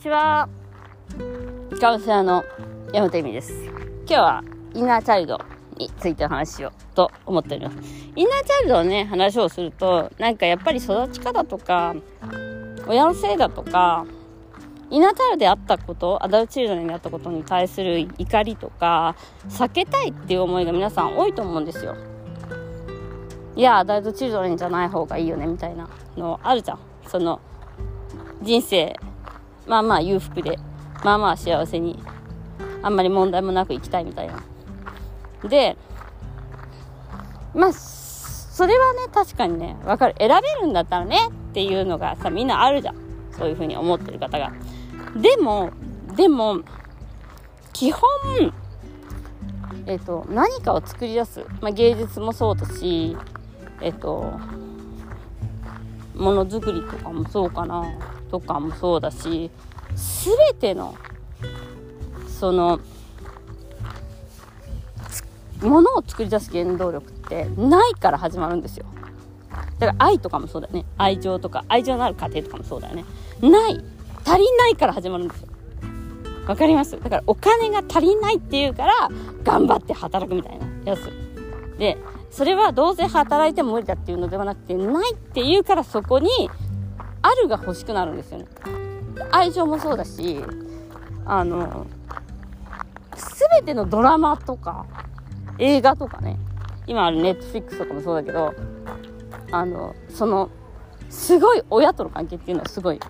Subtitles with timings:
[0.00, 0.48] ちは。
[1.78, 2.42] カウンセラーの
[2.90, 3.52] 山本恵美です。
[3.66, 5.40] 今日はインナーチャイルド
[5.76, 7.76] についてお話ししようと思っております。
[8.16, 11.94] インナーチャイルドのね、話をすると、なんかやっぱり育ち方とか、
[12.88, 14.06] 親のせいだとか、
[14.88, 19.16] イナーチャイルであったこと、アダルトチルドになったことに対する怒りとか、
[19.50, 21.94] 避けたいっていう思いが皆さん多いと思うんですよ。
[23.54, 26.78] いや、アダルトチルドレンじゃない方がいいよね、みたいなのあるじゃん。
[27.06, 27.38] その、
[28.40, 28.98] 人生
[29.66, 30.58] まあまあ裕福で
[31.04, 32.02] まあまあ幸せに
[32.82, 34.34] あんまり問題もなく生きたいみたいな。
[35.48, 35.76] で
[37.54, 40.14] まあそれはね確かにね分かる。
[40.18, 42.96] 選べるんだったらねっていうのがさみんなあるじゃん。
[43.36, 44.52] そういうふうに思ってる方が。
[45.16, 45.70] でも
[46.16, 46.60] でも
[47.72, 48.02] 基本
[49.86, 53.16] えっ、ー、と何かを作り出す、まあ、芸術もそうだし
[53.80, 54.38] えっ、ー、と
[56.14, 57.84] ものづくりとかもそうかな。
[58.30, 59.50] とかもそうだし
[59.96, 60.94] 全ての
[62.28, 62.80] その
[65.60, 68.86] ものを作り出す原動力ってないから始まるんですよ。
[69.78, 70.84] だから愛とかもそうだよね。
[70.96, 73.04] 愛情とか愛情のある家庭とかもそうだよね。
[73.42, 73.80] ない
[74.24, 75.48] 足りないから始まるんですよ。
[76.46, 76.92] わかります？
[76.92, 79.08] だからお金が足りないっていうから
[79.44, 81.10] 頑張って働くみたいなやつ。
[81.78, 81.98] で
[82.30, 86.28] それはどうせ働いても無理だっていうのではなくてないっていうからそこに
[87.22, 88.46] あるが欲しくなるんですよね。
[89.30, 90.40] 愛情もそうだし
[91.24, 91.86] あの
[93.52, 94.86] 全てのドラマとか
[95.58, 96.38] 映画とかね。
[96.86, 98.52] 今あるネットフリックスとかもそうだけど
[99.52, 100.50] あのその
[101.08, 103.02] すごい親との関係っていうのはすごいも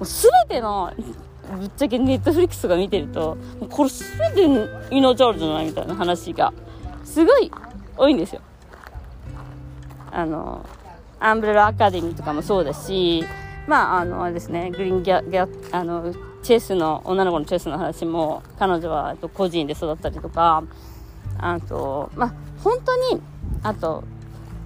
[0.00, 0.90] う全ての
[1.58, 3.36] ぶっちゃけネットフリックスとか見てると
[3.68, 6.54] これ全て命あるじゃないみたいな話が
[7.04, 7.50] すごい
[7.98, 8.40] 多いんですよ。
[10.10, 10.64] あの
[11.24, 13.24] アンブレラアカデミーとかもそうだし
[13.66, 16.12] まあ、あの、あれですね、グリーンギャ、ギャ、あの、
[16.42, 20.64] チェスの、女の子のチェスの話も、彼女は、個人で育ったりとか、
[21.38, 23.22] あと、まあ、本当に、
[23.62, 24.02] あと、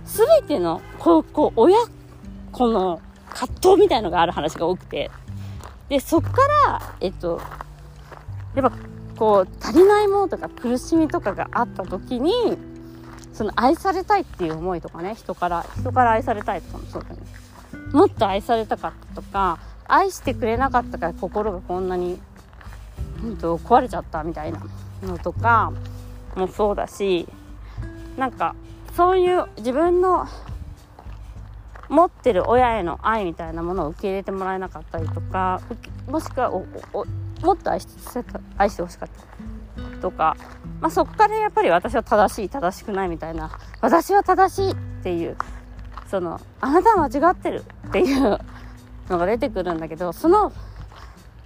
[0.06, 1.76] すべての、こう、こう、親
[2.52, 5.10] 子の葛藤みたいのがある話が多くて、
[5.90, 6.30] で、そっか
[6.66, 7.40] ら、えっと、
[8.54, 8.76] やっぱ、
[9.18, 12.56] こう、足りないものとか苦しみとかがあった時に、
[13.36, 17.16] その愛されたいっていう思いとかね、人から、人から愛されたいとかもそうだね。
[17.92, 22.18] もっと愛されたかったとか愛してくれなかったから心がこんなに、
[23.22, 24.60] うんと、壊れちゃったみたいな
[25.02, 25.72] のとか
[26.34, 27.28] もそうだし
[28.16, 28.54] なんか
[28.96, 30.26] そういう自分の
[31.88, 35.60] 持ってる親への愛みたいなものを受け入れてもらえなかったりとか
[36.08, 36.64] もしくはも
[37.52, 37.92] っと愛して
[38.58, 39.55] 愛してほしかった
[40.06, 40.36] とか、
[40.80, 43.50] まあ、そこからやっぱり私は正しい正しくないみたいな
[43.80, 45.36] 私は正しいっていう
[46.08, 48.38] そのあなたは間違ってるっていう
[49.08, 50.52] のが出てくるんだけどその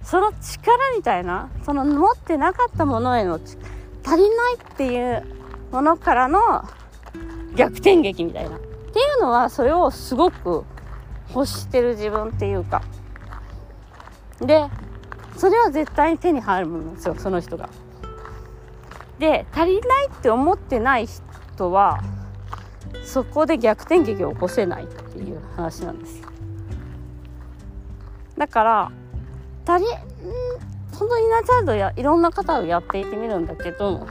[0.03, 3.57] その力みたいなその持ってなかったものへの足
[4.17, 5.25] りないっていう
[5.71, 6.63] ものからの
[7.55, 8.69] 逆転劇みたいなってい
[9.19, 10.65] うのはそれをすごく
[11.33, 12.83] 欲してる自分っていうか
[14.39, 14.67] で
[15.35, 17.67] それは絶対に手に入るものなんですよその人が。
[19.19, 21.99] で足りないって思ってない人は
[23.03, 26.21] そこで逆転劇を起こせないっていう話なんです。
[28.37, 28.91] だから
[29.67, 29.87] 足り
[30.93, 34.07] 本当にナチャードやいろんな方をやっていってみるんだけど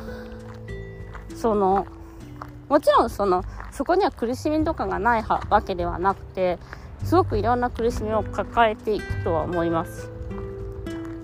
[1.35, 1.87] その
[2.69, 6.59] もちろんそのそこには苦しみとかがないわけではなくて
[7.05, 10.11] すごくいろんな苦しみを抱えていくとは思います。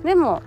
[0.05, 0.43] でも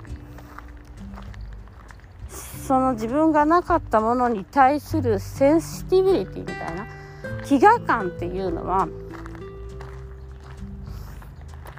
[2.70, 6.88] その自分がなかったものに対するセンシティビリティみたいな
[7.44, 8.88] 飢餓感っていうのは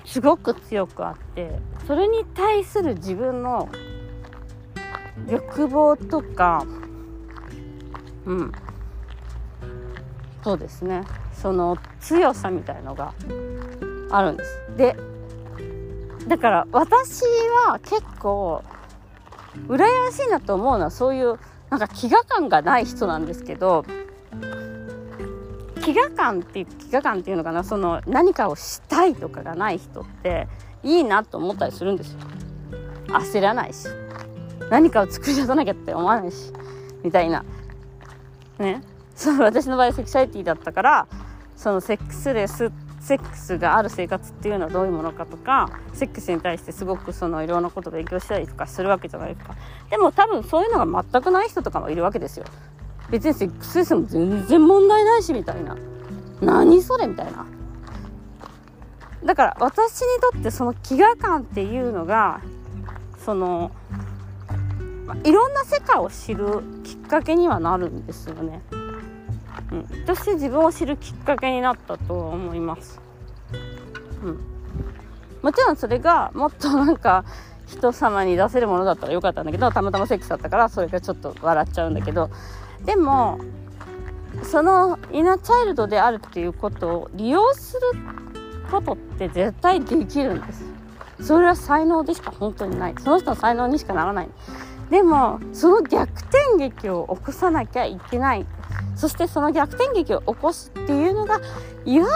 [0.04, 3.68] すごく強くあってそれに対する自分の
[5.28, 6.66] 欲望とか
[8.26, 8.52] うん。
[10.42, 11.02] そうですね。
[11.32, 13.14] その強さみたいのが
[14.10, 14.76] あるんです。
[14.76, 14.96] で
[16.26, 17.22] だから私
[17.68, 18.64] は結構
[19.66, 21.38] 羨ましいなと思うのはそういう
[21.70, 23.84] なんか飢餓感がない人なんですけど
[25.76, 30.46] 飢餓感っていう飢餓感っていうのかなその何かをしたいとかがない人って
[30.82, 32.18] いいなと思ったりするんですよ。
[33.08, 33.88] 焦らないし
[34.70, 36.52] 何かを作り出さなきゃって思わないし
[37.02, 37.44] みたいな。
[38.58, 38.82] ね。
[39.16, 41.06] その私の場合セクシャリティだったから
[41.56, 49.56] そのセックスレスってセックスがある生活っていうのはどういうものかとかセックスに対してすごくそのいろんなこと勉強したりとかするわけじゃないですか。
[49.90, 52.44] でも多分そういうのが全くない人とかもいるわけですよ。
[53.10, 55.76] 別にセックスレスも全然問題ないしみたいな。
[56.40, 57.46] 何それみたいな。
[59.24, 62.40] だから私にとってその飢餓感っていうのが
[63.24, 63.70] その
[65.24, 68.62] いろんな世界を知るきっかけにはなるんですよね。
[69.72, 73.00] うん、として自分を知るきっかけになったと思います。
[74.24, 74.40] うん、
[75.42, 77.24] もちろんそれがもっとなんか
[77.66, 82.30] 人様に出せるものだったらよかったんだけどたまたまセックスだったからそれがちょっと笑っちゃうんだけど。
[82.84, 83.38] でも
[84.42, 87.80] そのイナチャイルドであるっていうことを利用する
[88.70, 90.64] ことって絶対できるんです。
[91.20, 92.94] それは才能でしか本当にない。
[92.98, 94.28] その人の才能にしかならない。
[94.90, 98.46] でもその逆転劇を起こさなきゃいけない。
[99.00, 101.40] そしてその逆転劇を起こすっていうのが
[101.86, 102.08] いわ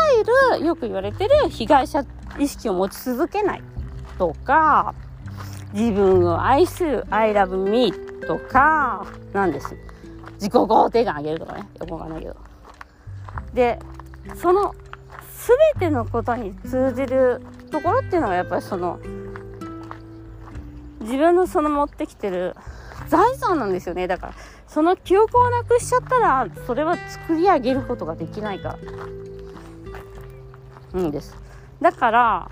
[0.50, 2.04] ゆるよく言われてる被害者
[2.38, 3.62] 意識を持ち続けない
[4.19, 4.94] とか
[5.72, 7.90] 自分を愛する I love me
[8.26, 9.75] とかなんです。
[10.34, 11.66] 自己肯定感上げるとかね。
[11.81, 12.36] よくわかんないけど。
[13.54, 13.78] で
[14.36, 14.75] その
[15.78, 17.40] 全てのことに通じる
[17.70, 19.00] ところっていうのがやっぱりその
[21.00, 22.54] 自分のその持ってきてる
[23.08, 24.06] 財産なんですよね。
[24.06, 24.34] だから
[24.75, 28.76] その記憶をなくしちゃったらそれは作り上げることができないか。
[30.93, 31.37] らいいんです。
[31.81, 32.50] だから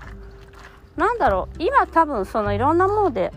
[0.95, 1.55] なんだろう。
[1.61, 3.33] 今多分そのいろんなもので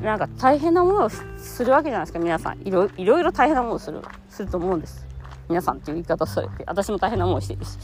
[0.00, 2.20] なんか大変なものをするわけじゃないですか。
[2.20, 2.62] 皆さん。
[2.62, 4.00] いろいろ大変なものをする。
[4.28, 5.04] すると思うんです。
[5.48, 6.62] 皆さんっていう言い方されて。
[6.68, 7.76] 私も大変な思いしてるし。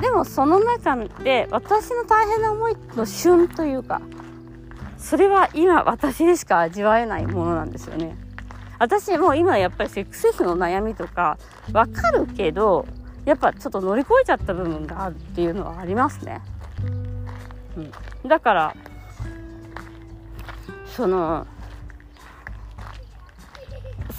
[0.00, 4.00] でもその中で私の大変な思いの旬というか
[4.98, 8.16] それは今私でしか味わえないものなんですよね。
[8.78, 11.38] 私も今やっぱりセックスレスの悩みとか
[11.72, 12.86] わかるけど
[13.24, 16.40] やっぱちょっと乗り越えちゃった部分があるっていうのはありますね、
[17.76, 17.80] う
[18.26, 18.76] ん、だから
[20.86, 21.46] その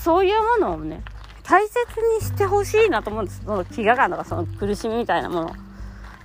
[0.04, 1.04] そういうものをね
[1.44, 1.76] 大切
[2.20, 3.42] にしてほしいなと思うんです。
[3.44, 5.56] その飢餓感とかその苦しみみたいなもの。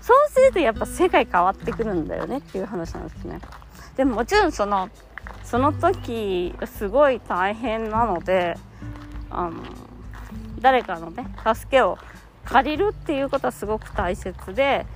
[0.00, 3.40] そうするとやっぱ世界変わってくるんだよねっていう話なんですね。
[3.96, 4.90] でももちろんその
[5.42, 8.56] その時すごい大変なので
[9.30, 9.62] あの
[10.60, 11.98] 誰かのね助けを
[12.44, 14.86] 借りるっていうことはすごく大切で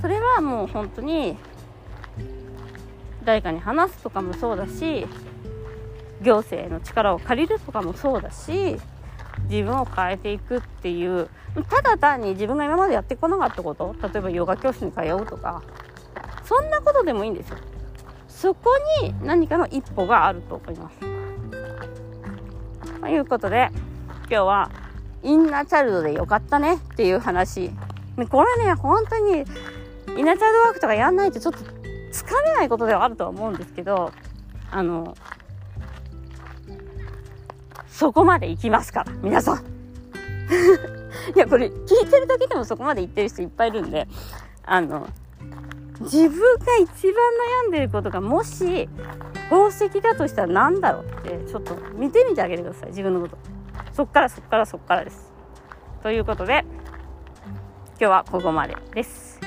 [0.00, 1.36] それはもう本当に
[3.24, 5.06] 誰かに話すとかもそうだし
[6.22, 8.76] 行政の力を借りるとかもそうだし
[9.48, 11.28] 自分を変えていくっていう
[11.68, 15.62] ただ単に自分が今までやってこなかったこと例えばヨガ教室に通うとか
[16.44, 17.58] そんなことでもいいんですよ。
[18.36, 18.70] そこ
[19.02, 20.98] に何かの一歩があると思います。
[23.00, 23.70] ということで
[24.28, 24.70] 今日は
[25.22, 27.70] インナーチャイルドでよかったねっていう話。
[28.30, 29.38] これね、本当に
[30.18, 31.60] インナーチャイルドワークとかやんないとちょっと
[32.12, 34.12] つかめないことではあるとは思うんですけど、
[34.70, 35.16] あの、
[37.88, 39.64] そこまで行きますから、皆さん。
[41.34, 44.06] いや、これ聞いてるだけでもそこまで行ってる人いっぱいいるんで、
[44.64, 45.08] あの、
[46.00, 47.14] 自分が一番
[47.64, 48.88] 悩んでることがもし
[49.48, 52.88] 宝石だとしたら何だろうってちょっと見てみてあげてください。
[52.90, 53.38] 自分のこと。
[53.92, 55.32] そっからそっからそっからです。
[56.02, 56.64] ということで
[57.98, 59.40] 今日はここまでです。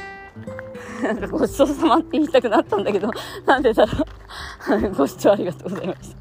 [1.32, 3.12] ごちそうさまって言いたくなったんだけど
[3.46, 4.06] なんでだろ
[4.78, 4.92] う。
[4.98, 6.19] ご視聴ありがとうございました。